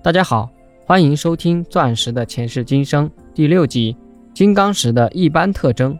[0.00, 0.48] 大家好，
[0.86, 3.96] 欢迎收听《钻石的前世今生》第六集：
[4.32, 5.98] 金刚石的一般特征。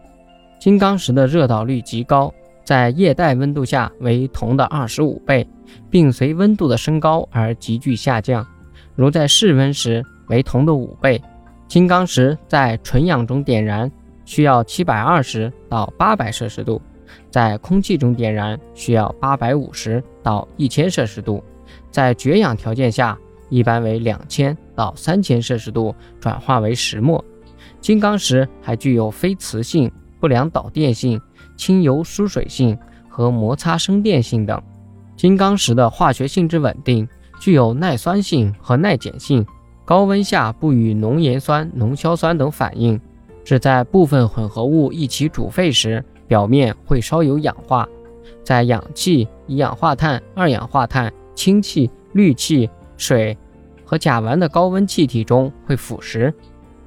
[0.57, 2.33] 金刚石的热导率极高，
[2.63, 5.45] 在液态温度下为铜的二十五倍，
[5.89, 8.47] 并随温度的升高而急剧下降。
[8.95, 11.21] 如在室温时为铜的五倍。
[11.67, 13.91] 金刚石在纯氧中点燃
[14.23, 16.81] 需要七百二十到八百摄氏度，
[17.29, 21.43] 在空气中点燃需要八百五十到一千摄氏度，
[21.91, 23.19] 在绝氧条件下。
[23.49, 27.23] 一般为两千到三千摄氏度转化为石墨。
[27.81, 31.19] 金刚石还具有非磁性、不良导电性、
[31.55, 34.61] 轻油疏水性和摩擦生电性等。
[35.15, 37.07] 金刚石的化学性质稳定，
[37.39, 39.45] 具有耐酸性和耐碱性，
[39.85, 42.99] 高温下不与浓盐酸、浓硝酸等反应，
[43.43, 47.87] 只在部分混合物一起煮沸时，表面会稍有氧化。
[48.43, 52.69] 在氧气、一氧化碳、二氧化碳、氢气、氯气。
[52.99, 53.35] 水
[53.83, 56.31] 和甲烷的高温气体中会腐蚀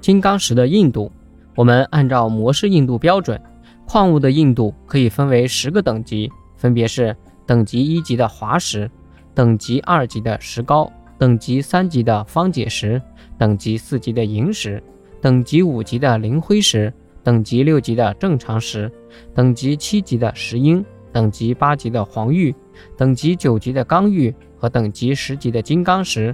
[0.00, 1.10] 金刚石的硬度。
[1.56, 3.40] 我们按照模式硬度标准，
[3.86, 8.90] 矿物的硬度可以分为十个等级，分别是等级一级的滑石，
[9.34, 13.00] 等级二级的石膏，等级三级的方解石，
[13.38, 14.82] 等级四级的萤石，
[15.20, 16.92] 等级五级的磷灰石，
[17.22, 18.90] 等级六级的正常石，
[19.34, 22.54] 等级七级的石英，等级八级的黄玉，
[22.96, 24.34] 等级九级的刚玉。
[24.62, 26.32] 和等级十级的金刚石，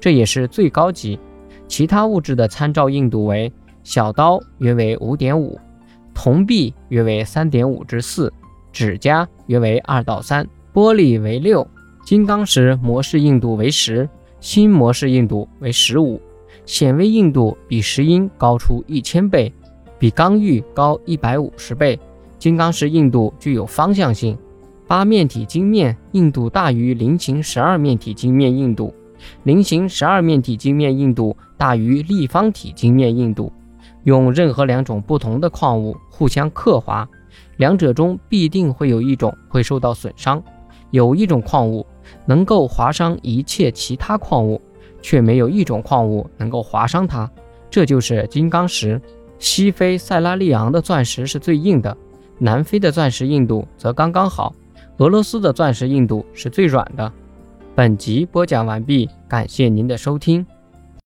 [0.00, 1.16] 这也是最高级。
[1.68, 3.52] 其他物质的参照硬度为：
[3.84, 5.56] 小刀约为五点五，
[6.12, 8.32] 铜币约为三点五至四，
[8.72, 11.64] 指甲约为二到三，玻璃为六。
[12.04, 14.08] 金刚石模式硬度为十，
[14.40, 16.20] 新模式硬度为十五，
[16.66, 19.52] 显微硬度比石英高出一千倍，
[20.00, 21.96] 比刚玉高一百五十倍。
[22.38, 24.38] 金刚石硬度具有方向性。
[24.86, 28.94] 八面体晶面硬度大于菱形十二面体晶面硬度，
[29.42, 33.52] 菱形十二面体晶面硬度大于立方体晶面硬度。
[34.04, 37.06] 用任何两种不同的矿物互相刻划，
[37.58, 40.42] 两者中必定会有一种会受到损伤。
[40.90, 41.84] 有一种矿物
[42.24, 44.58] 能够划伤一切其他矿物，
[45.02, 47.30] 却没有一种矿物能够划伤它，
[47.68, 48.98] 这就是金刚石。
[49.38, 51.94] 西非塞拉利昂的钻石是最硬的，
[52.38, 54.54] 南非的钻石硬度则刚刚好。
[54.98, 57.12] 俄罗斯的钻石硬度是最软的。
[57.74, 60.44] 本集播讲完毕，感谢您的收听。